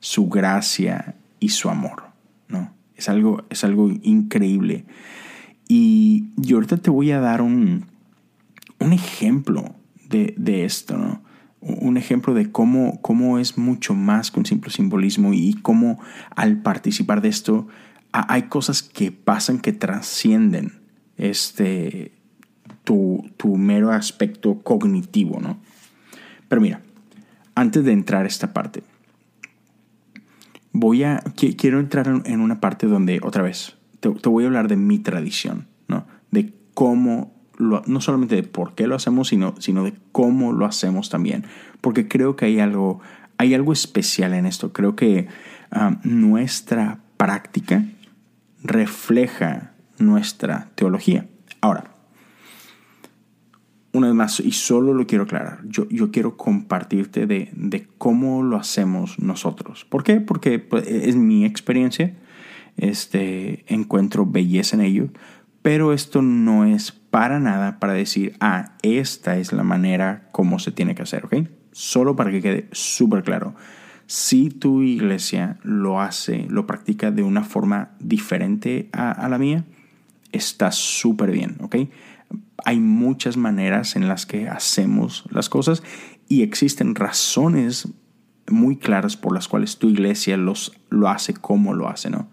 su 0.00 0.28
gracia 0.28 1.16
y 1.38 1.50
su 1.50 1.68
amor. 1.68 2.04
¿no? 2.48 2.72
Es, 2.94 3.08
algo, 3.08 3.44
es 3.50 3.62
algo 3.62 3.90
increíble. 3.90 4.86
Y 5.68 6.30
yo 6.36 6.56
ahorita 6.56 6.78
te 6.78 6.90
voy 6.90 7.10
a 7.10 7.20
dar 7.20 7.42
un, 7.42 7.86
un 8.78 8.92
ejemplo 8.92 9.74
de, 10.10 10.64
esto, 10.64 10.98
¿no? 10.98 11.22
Un 11.60 11.96
ejemplo 11.96 12.34
de 12.34 12.50
cómo, 12.50 13.00
cómo 13.02 13.38
es 13.38 13.58
mucho 13.58 13.94
más 13.94 14.30
que 14.30 14.40
un 14.40 14.46
simple 14.46 14.70
simbolismo 14.70 15.32
y 15.34 15.54
cómo 15.54 16.00
al 16.34 16.62
participar 16.62 17.20
de 17.20 17.28
esto 17.28 17.68
hay 18.12 18.44
cosas 18.44 18.82
que 18.82 19.12
pasan 19.12 19.60
que 19.60 19.72
trascienden 19.72 20.80
este, 21.16 22.12
tu, 22.84 23.30
mero 23.56 23.92
aspecto 23.92 24.62
cognitivo, 24.62 25.38
¿no? 25.40 25.58
Pero 26.48 26.60
mira, 26.62 26.80
antes 27.54 27.84
de 27.84 27.92
entrar 27.92 28.24
a 28.24 28.28
esta 28.28 28.52
parte, 28.52 28.82
voy 30.72 31.04
a, 31.04 31.22
quiero 31.36 31.78
entrar 31.78 32.22
en 32.24 32.40
una 32.40 32.58
parte 32.58 32.86
donde, 32.86 33.20
otra 33.22 33.42
vez, 33.42 33.76
te, 34.00 34.10
te 34.10 34.28
voy 34.28 34.44
a 34.44 34.46
hablar 34.48 34.66
de 34.66 34.76
mi 34.76 34.98
tradición, 34.98 35.68
¿no? 35.88 36.06
De 36.30 36.54
cómo 36.74 37.39
no 37.60 38.00
solamente 38.00 38.36
de 38.36 38.42
por 38.42 38.74
qué 38.74 38.86
lo 38.86 38.96
hacemos, 38.96 39.28
sino, 39.28 39.54
sino 39.58 39.84
de 39.84 39.94
cómo 40.12 40.52
lo 40.52 40.66
hacemos 40.66 41.10
también. 41.10 41.44
Porque 41.80 42.08
creo 42.08 42.36
que 42.36 42.46
hay 42.46 42.60
algo, 42.60 43.00
hay 43.38 43.54
algo 43.54 43.72
especial 43.72 44.34
en 44.34 44.46
esto. 44.46 44.72
Creo 44.72 44.96
que 44.96 45.28
ah, 45.70 45.98
nuestra 46.02 47.00
práctica 47.16 47.84
refleja 48.62 49.72
nuestra 49.98 50.70
teología. 50.74 51.26
Ahora, 51.60 51.90
una 53.92 54.06
vez 54.06 54.16
más, 54.16 54.40
y 54.40 54.52
solo 54.52 54.94
lo 54.94 55.06
quiero 55.06 55.24
aclarar, 55.24 55.60
yo, 55.64 55.88
yo 55.88 56.10
quiero 56.10 56.36
compartirte 56.36 57.26
de, 57.26 57.50
de, 57.52 57.88
cómo 57.98 58.42
lo 58.42 58.56
hacemos 58.56 59.18
nosotros. 59.18 59.84
¿Por 59.84 60.04
qué? 60.04 60.20
Porque 60.20 60.58
pues, 60.58 60.86
es 60.86 61.16
mi 61.16 61.44
experiencia, 61.44 62.14
este, 62.76 63.64
encuentro 63.66 64.26
belleza 64.26 64.76
en 64.76 64.82
ello, 64.82 65.08
pero 65.62 65.92
esto 65.92 66.22
no 66.22 66.64
es 66.64 66.99
para 67.10 67.40
nada 67.40 67.78
para 67.80 67.92
decir, 67.92 68.36
ah, 68.40 68.76
esta 68.82 69.36
es 69.36 69.52
la 69.52 69.64
manera 69.64 70.28
como 70.32 70.58
se 70.58 70.72
tiene 70.72 70.94
que 70.94 71.02
hacer, 71.02 71.26
¿ok? 71.26 71.36
Solo 71.72 72.16
para 72.16 72.30
que 72.30 72.40
quede 72.40 72.68
súper 72.72 73.22
claro. 73.22 73.54
Si 74.06 74.50
tu 74.50 74.82
iglesia 74.82 75.58
lo 75.62 76.00
hace, 76.00 76.46
lo 76.48 76.66
practica 76.66 77.10
de 77.10 77.22
una 77.22 77.44
forma 77.44 77.90
diferente 78.00 78.88
a, 78.92 79.28
la 79.28 79.38
mía, 79.38 79.64
está 80.32 80.72
súper 80.72 81.30
bien, 81.30 81.56
¿ok? 81.60 81.76
Hay 82.64 82.80
muchas 82.80 83.36
maneras 83.36 83.96
en 83.96 84.08
las 84.08 84.26
que 84.26 84.48
hacemos 84.48 85.24
las 85.30 85.48
cosas 85.48 85.82
y 86.28 86.42
existen 86.42 86.94
razones 86.94 87.88
muy 88.48 88.76
claras 88.76 89.16
por 89.16 89.32
las 89.32 89.48
cuales 89.48 89.78
tu 89.78 89.88
iglesia 89.88 90.36
los, 90.36 90.72
lo 90.88 91.08
hace 91.08 91.34
como 91.34 91.74
lo 91.74 91.88
hace, 91.88 92.10
¿no? 92.10 92.28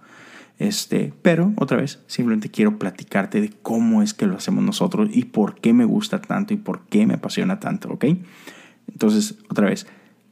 Este, 0.59 1.13
pero 1.21 1.53
otra 1.57 1.77
vez, 1.77 1.99
simplemente 2.07 2.49
quiero 2.49 2.79
platicarte 2.79 3.41
de 3.41 3.51
cómo 3.61 4.01
es 4.01 4.13
que 4.13 4.25
lo 4.25 4.35
hacemos 4.35 4.63
nosotros 4.63 5.09
y 5.13 5.25
por 5.25 5.59
qué 5.59 5.73
me 5.73 5.85
gusta 5.85 6.19
tanto 6.19 6.53
y 6.53 6.57
por 6.57 6.81
qué 6.87 7.05
me 7.05 7.15
apasiona 7.15 7.59
tanto, 7.59 7.89
¿ok? 7.91 8.05
Entonces, 8.91 9.37
otra 9.49 9.67
vez, 9.67 9.85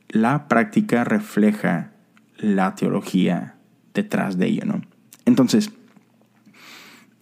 la 0.10 0.48
práctica 0.48 1.04
refleja 1.04 1.92
la 2.38 2.74
teología 2.76 3.56
detrás 3.94 4.38
de 4.38 4.48
ello, 4.48 4.66
¿no? 4.66 4.82
Entonces, 5.26 5.72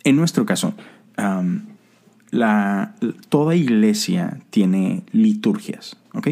en 0.03 0.15
nuestro 0.15 0.45
caso, 0.45 0.73
la, 2.31 2.95
toda 3.29 3.55
iglesia 3.55 4.39
tiene 4.49 5.03
liturgias, 5.11 5.97
¿ok? 6.13 6.29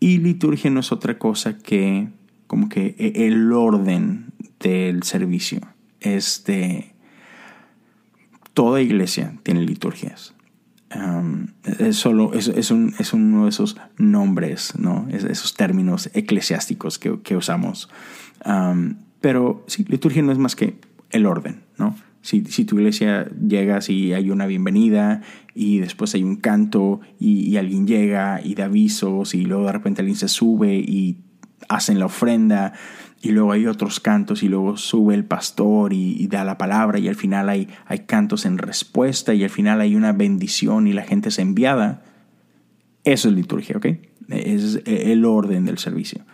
Y 0.00 0.18
liturgia 0.18 0.70
no 0.70 0.80
es 0.80 0.92
otra 0.92 1.18
cosa 1.18 1.58
que 1.58 2.08
como 2.46 2.68
que 2.68 2.94
e, 2.98 3.26
el 3.26 3.52
orden 3.52 4.33
del 4.60 5.02
servicio. 5.02 5.60
Este, 6.00 6.94
toda 8.54 8.80
iglesia 8.80 9.34
tiene 9.42 9.62
liturgias. 9.62 10.34
es 11.78 11.96
solo, 11.96 12.32
es, 12.34 12.70
un, 12.70 12.94
es, 12.98 13.12
uno 13.12 13.44
de 13.44 13.50
esos 13.50 13.76
nombres, 13.98 14.74
¿no? 14.78 15.08
esos 15.10 15.54
términos 15.54 16.08
eclesiásticos 16.14 16.98
que, 16.98 17.36
usamos. 17.36 17.90
pero 19.20 19.64
sí, 19.66 19.84
liturgia 19.88 20.22
no 20.22 20.32
es 20.32 20.38
más 20.38 20.56
que 20.56 20.78
el 21.10 21.26
orden, 21.26 21.62
¿no? 21.78 21.96
Si, 22.24 22.40
tu 22.40 22.78
iglesia 22.78 23.28
llegas 23.46 23.90
y 23.90 24.14
hay 24.14 24.30
una 24.30 24.46
bienvenida 24.46 25.20
y 25.54 25.80
después 25.80 26.14
hay 26.14 26.22
un 26.22 26.36
canto 26.36 27.00
y, 27.20 27.54
alguien 27.58 27.86
llega 27.86 28.40
y 28.42 28.54
da 28.54 28.64
avisos 28.64 29.34
y 29.34 29.44
luego 29.44 29.66
de 29.66 29.72
repente 29.72 30.00
alguien 30.00 30.16
se 30.16 30.28
sube 30.28 30.74
y 30.74 31.18
hacen 31.68 31.98
la 31.98 32.06
ofrenda 32.06 32.72
y 33.22 33.30
luego 33.30 33.52
hay 33.52 33.66
otros 33.66 34.00
cantos 34.00 34.42
y 34.42 34.48
luego 34.48 34.76
sube 34.76 35.14
el 35.14 35.24
pastor 35.24 35.92
y, 35.92 36.26
da 36.26 36.44
la 36.44 36.58
palabra 36.58 36.98
y 36.98 37.08
al 37.08 37.16
final 37.16 37.48
hay, 37.48 37.68
hay 37.86 38.00
cantos 38.00 38.44
en 38.44 38.58
respuesta 38.58 39.34
y 39.34 39.44
al 39.44 39.50
final 39.50 39.80
hay 39.80 39.96
una 39.96 40.12
bendición 40.12 40.86
y 40.86 40.92
la 40.92 41.04
gente 41.04 41.30
es 41.30 41.38
enviada. 41.38 42.02
Eso 43.04 43.28
es 43.28 43.34
liturgia, 43.34 43.76
¿ok? 43.76 43.86
Es 44.28 44.80
el 44.84 45.24
orden 45.24 45.64
del 45.64 45.78
servicio. 45.78 46.24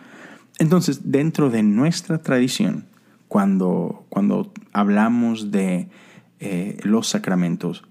Entonces, 0.59 1.11
dentro 1.11 1.49
de 1.49 1.63
nuestra 1.63 2.21
tradición, 2.21 2.85
cuando, 3.27 4.05
cuando 4.09 4.51
hablamos 4.73 5.51
de 5.51 5.87
eh, 6.39 6.77
los 6.83 7.07
sacramentos, 7.07 7.83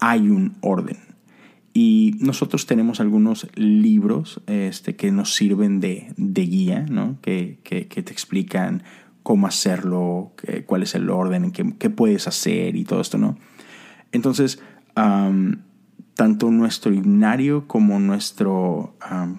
hay 0.00 0.28
un 0.28 0.56
orden. 0.60 1.05
Y 1.78 2.16
nosotros 2.20 2.64
tenemos 2.64 3.00
algunos 3.00 3.48
libros 3.54 4.40
este, 4.46 4.96
que 4.96 5.12
nos 5.12 5.34
sirven 5.34 5.78
de, 5.78 6.14
guía, 6.16 6.86
¿no? 6.88 7.20
que, 7.20 7.58
te 7.62 8.12
explican 8.12 8.82
cómo 9.22 9.46
hacerlo, 9.46 10.32
cuál 10.64 10.84
es 10.84 10.94
el 10.94 11.10
orden, 11.10 11.50
qué, 11.50 11.90
puedes 11.90 12.28
hacer 12.28 12.76
y 12.76 12.84
todo 12.84 13.02
esto. 13.02 13.18
¿no? 13.18 13.36
Entonces, 14.10 14.58
tanto 16.14 16.50
nuestro 16.50 16.94
himnario 16.94 17.68
como 17.68 18.00
nuestro, 18.00 18.96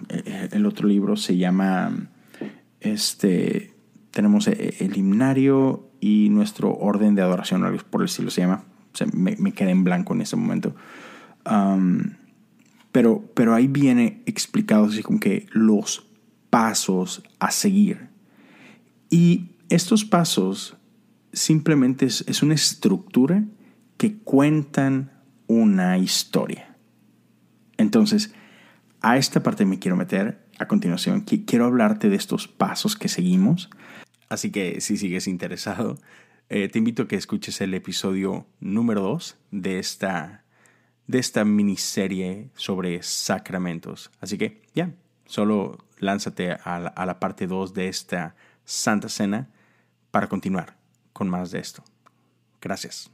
e, 0.08 0.48
el 0.52 0.64
otro 0.64 0.86
libro 0.86 1.16
se 1.16 1.38
llama 1.38 2.08
este, 2.78 3.74
tenemos 4.12 4.46
eh, 4.46 4.76
el 4.78 4.96
himnario 4.96 5.90
y 5.98 6.28
nuestro 6.28 6.72
orden 6.72 7.16
de 7.16 7.22
adoración, 7.22 7.62
por 7.90 8.02
el 8.02 8.04
estilo 8.04 8.30
se 8.30 8.42
llama. 8.42 8.62
me, 9.12 9.34
me, 9.40 9.50
quedé 9.50 9.72
en 9.72 9.82
blanco 9.82 10.14
en 10.14 10.20
ese 10.20 10.36
momento. 10.36 10.76
Pero, 12.92 13.24
pero 13.34 13.54
ahí 13.54 13.66
viene 13.66 14.22
explicado 14.26 14.86
así 14.86 15.02
como 15.02 15.20
que 15.20 15.46
los 15.50 16.06
pasos 16.50 17.22
a 17.38 17.50
seguir. 17.50 18.08
Y 19.10 19.50
estos 19.68 20.04
pasos 20.04 20.76
simplemente 21.32 22.06
es, 22.06 22.42
una 22.42 22.54
estructura 22.54 23.44
que 23.96 24.16
cuentan 24.18 25.12
una 25.46 25.98
historia. 25.98 26.76
Entonces, 27.76 28.34
a 29.00 29.16
esta 29.16 29.42
parte 29.42 29.64
me 29.64 29.78
quiero 29.78 29.96
meter 29.96 30.46
a 30.58 30.66
continuación. 30.66 31.20
Quiero 31.20 31.66
hablarte 31.66 32.08
de 32.08 32.16
estos 32.16 32.48
pasos 32.48 32.96
que 32.96 33.08
seguimos 33.08 33.70
Así 34.28 34.50
que 34.50 34.80
si 34.80 34.96
sigues 34.96 35.26
interesado, 35.26 35.98
eh, 36.48 36.68
te 36.68 36.78
invito 36.78 37.04
a 37.04 37.08
que 37.08 37.16
escuches 37.16 37.60
el 37.60 37.74
episodio 37.74 38.46
número 38.60 39.00
2 39.02 39.36
de 39.50 39.78
esta, 39.78 40.44
de 41.08 41.18
esta 41.18 41.44
miniserie 41.44 42.50
sobre 42.54 43.02
sacramentos. 43.02 44.12
Así 44.20 44.38
que 44.38 44.62
ya, 44.74 44.92
solo 45.26 45.78
lánzate 45.98 46.52
a 46.52 46.78
la, 46.78 46.88
a 46.90 47.06
la 47.06 47.18
parte 47.18 47.48
2 47.48 47.74
de 47.74 47.88
esta 47.88 48.36
Santa 48.64 49.08
Cena 49.08 49.48
para 50.12 50.28
continuar 50.28 50.76
con 51.12 51.28
más 51.28 51.50
de 51.50 51.58
esto. 51.58 51.82
Gracias. 52.60 53.10